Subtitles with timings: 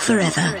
[0.00, 0.59] Forever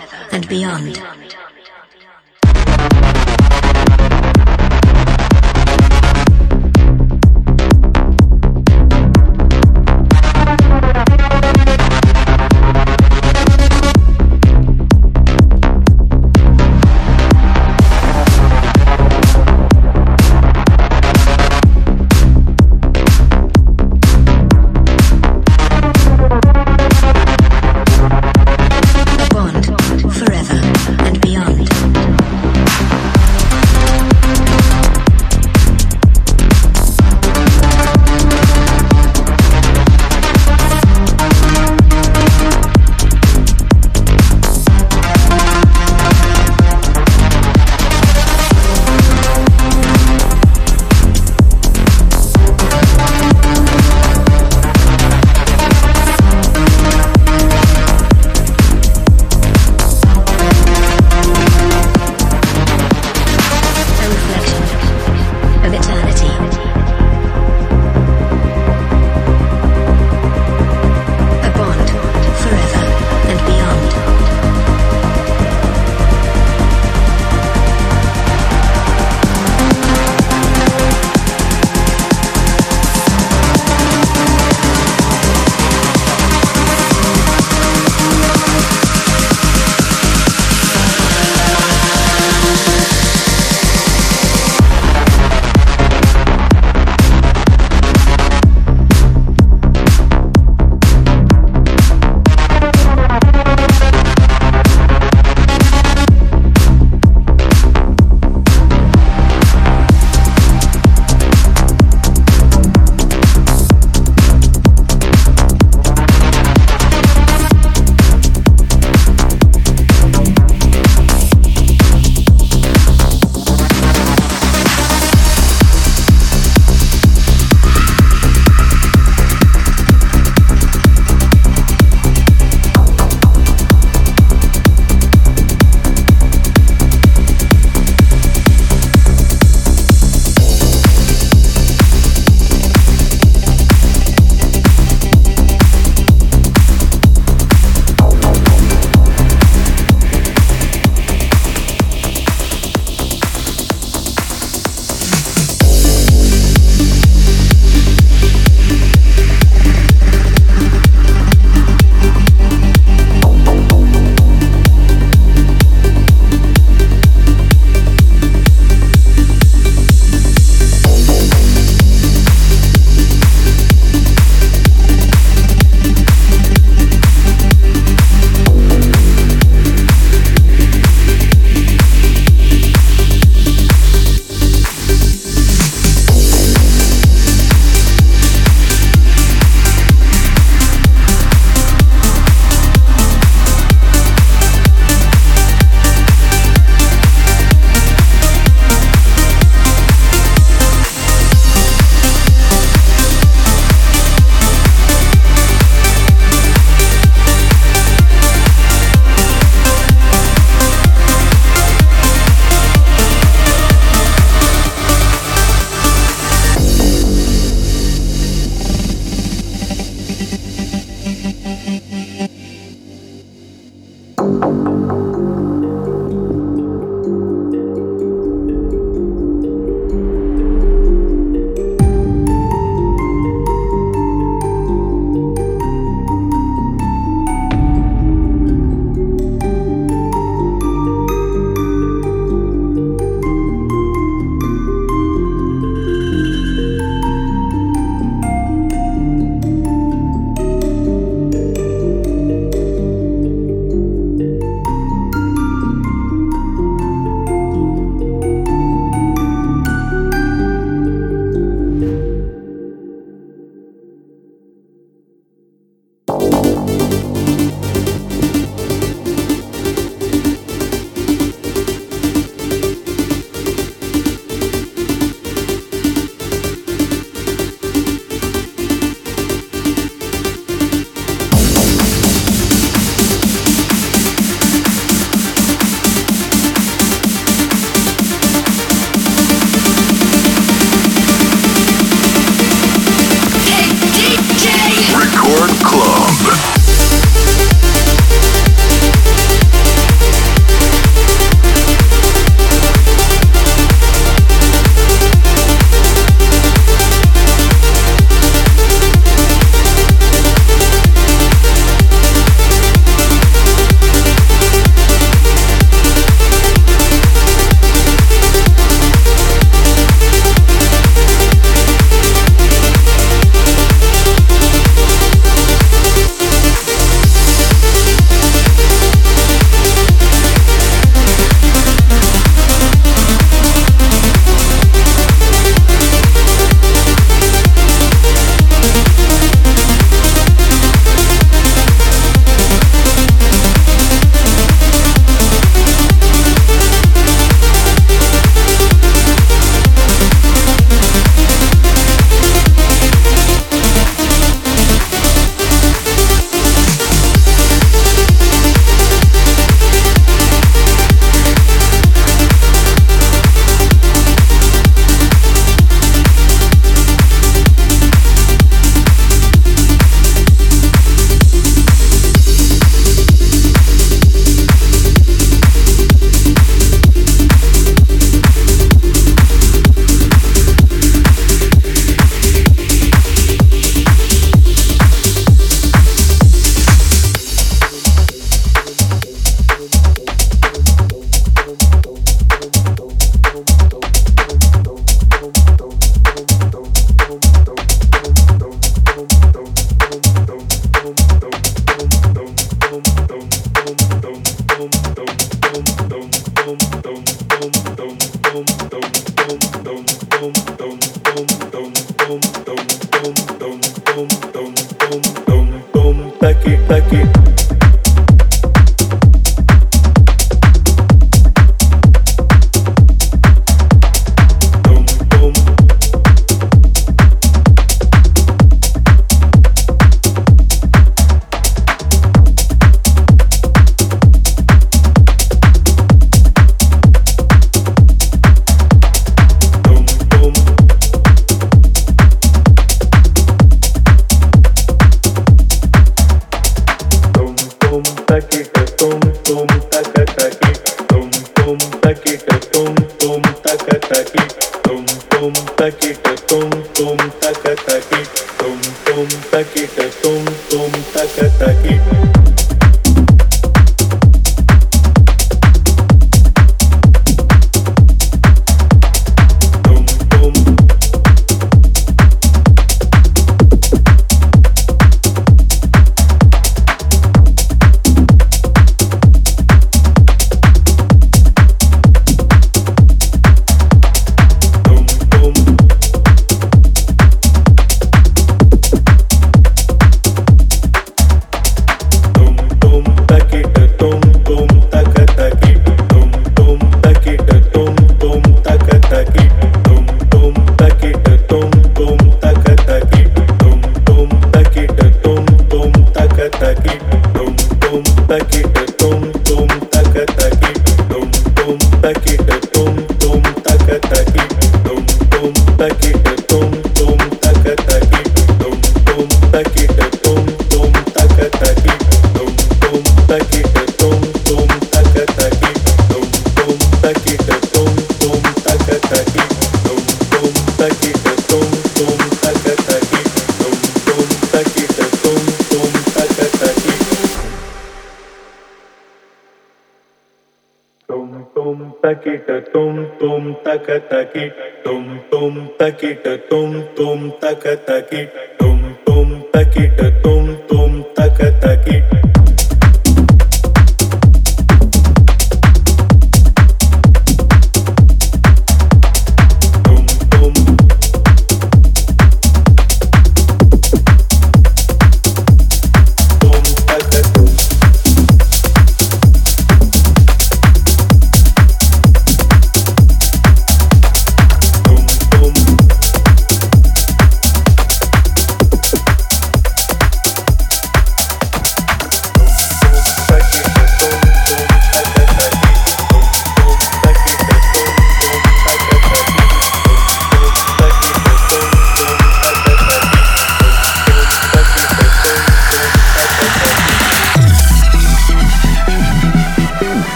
[542.52, 544.30] tum tum taka taki
[544.64, 545.90] tum tum taki
[546.30, 548.06] tum tum taka taki
[548.38, 549.64] tum tum taki
[550.02, 550.79] tum tum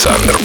[0.00, 0.39] Александров.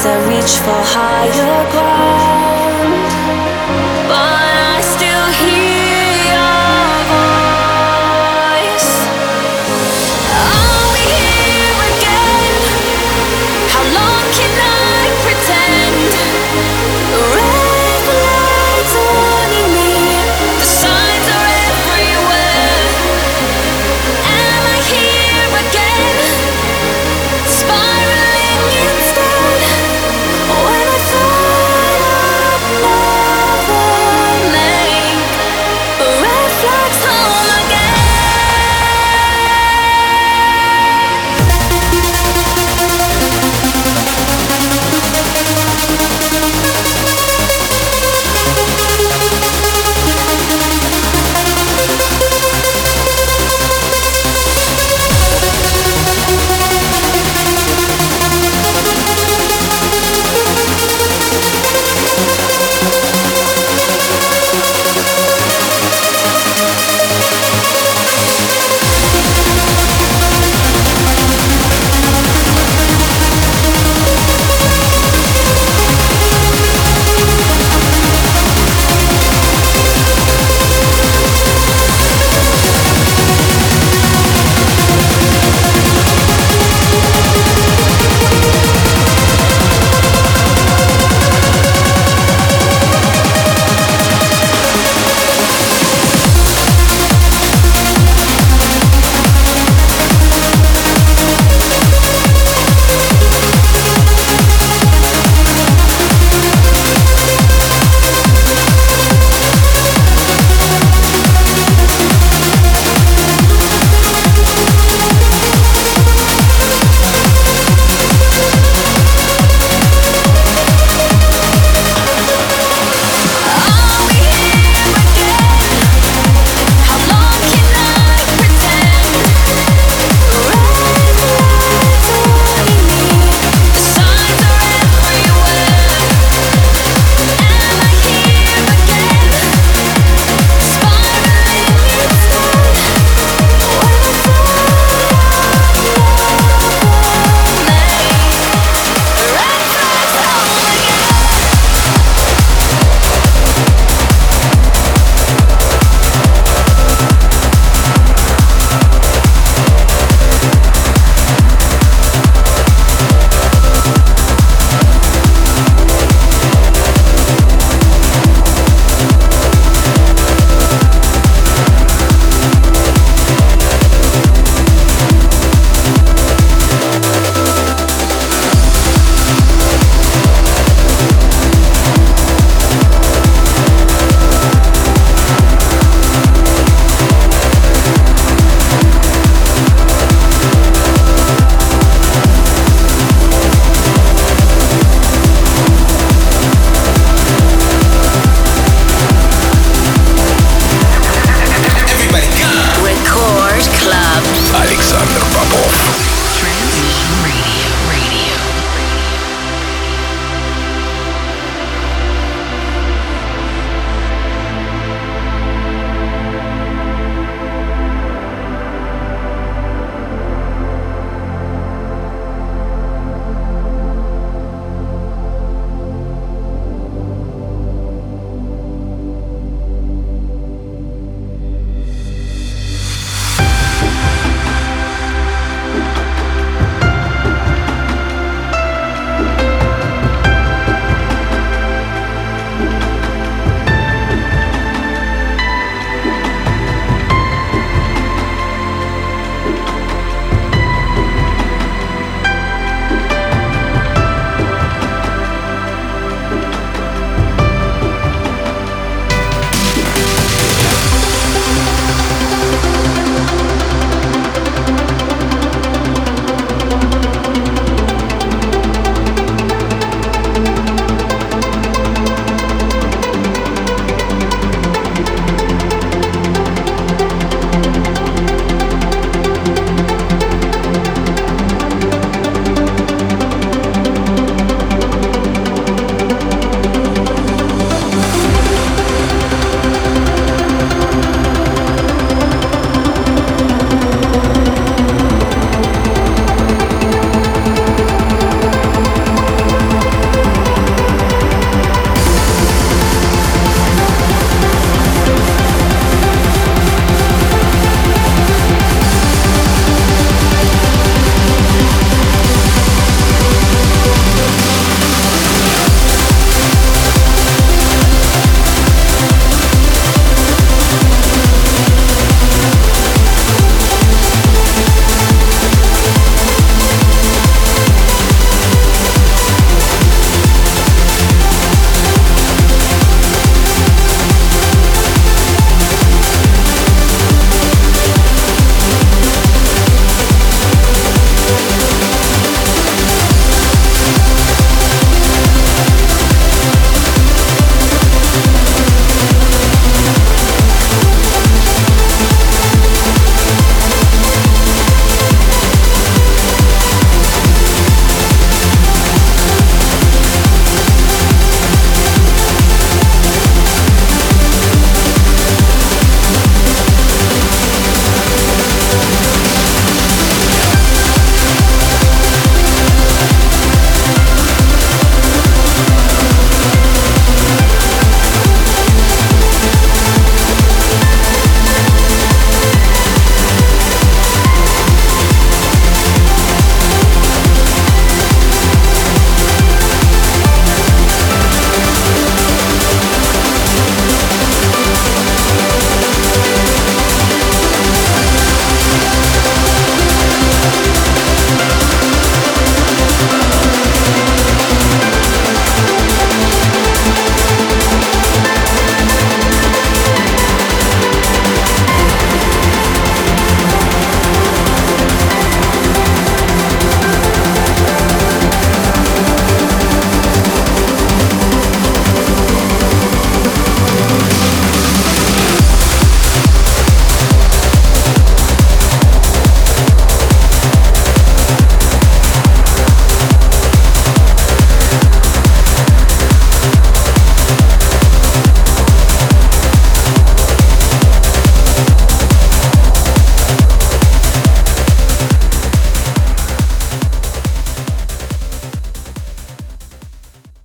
[0.00, 2.49] As I reach for higher ground.